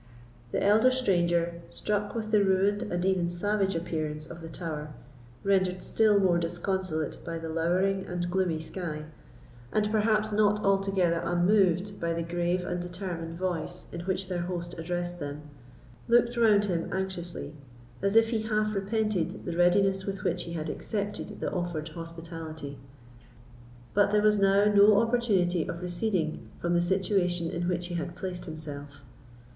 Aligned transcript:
The 0.51 0.63
elder 0.65 0.89
stranger, 0.89 1.61
struck 1.69 2.15
with 2.15 2.31
the 2.31 2.43
ruined 2.43 2.81
and 2.81 3.05
even 3.05 3.29
savage 3.29 3.75
appearance 3.75 4.25
of 4.25 4.41
the 4.41 4.49
Tower, 4.49 4.95
rendered 5.43 5.83
still 5.83 6.19
more 6.19 6.39
disconsolate 6.39 7.23
by 7.23 7.37
the 7.37 7.49
lowering 7.49 8.07
and 8.07 8.27
gloomy 8.31 8.59
sky, 8.59 9.05
and 9.71 9.91
perhaps 9.91 10.31
not 10.31 10.59
altogether 10.63 11.21
unmoved 11.23 11.99
by 11.99 12.13
the 12.13 12.23
grave 12.23 12.65
and 12.65 12.81
determined 12.81 13.37
voice 13.37 13.85
in 13.91 13.99
which 13.99 14.27
their 14.27 14.41
host 14.41 14.73
addressed 14.79 15.19
them, 15.19 15.43
looked 16.07 16.35
round 16.35 16.65
him 16.65 16.89
anxiously, 16.91 17.53
as 18.01 18.15
if 18.15 18.29
he 18.31 18.41
half 18.41 18.73
repented 18.73 19.45
the 19.45 19.55
readiness 19.55 20.07
with 20.07 20.23
which 20.23 20.45
he 20.45 20.53
had 20.53 20.67
accepted 20.67 21.39
the 21.39 21.51
offered 21.51 21.89
hospitality. 21.89 22.79
But 23.93 24.09
there 24.09 24.23
was 24.23 24.39
now 24.39 24.65
no 24.65 24.99
opportunity 24.99 25.67
of 25.69 25.79
receding 25.83 26.49
from 26.57 26.73
the 26.73 26.81
situation 26.81 27.51
in 27.51 27.67
which 27.69 27.85
he 27.89 27.93
had 27.93 28.15
placed 28.15 28.45
himself. 28.45 29.05